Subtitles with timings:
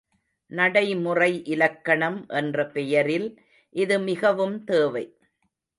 [0.51, 3.29] நடைமுறை இலக்கணம் என்ற பெயரில்
[3.75, 5.05] இது மிகவும் தேவை.